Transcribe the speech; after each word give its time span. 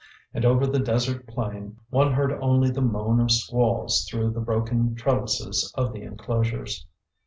And 0.33 0.45
over 0.45 0.65
the 0.65 0.79
desert 0.79 1.27
plain 1.27 1.77
one 1.91 2.13
heard 2.13 2.31
only 2.41 2.71
the 2.71 2.81
moan 2.81 3.19
of 3.19 3.29
squalls 3.29 4.07
through 4.09 4.31
the 4.31 4.41
broken 4.41 4.95
trellises 4.95 5.71
of 5.77 5.93
the 5.93 6.01
enclosures. 6.01 6.87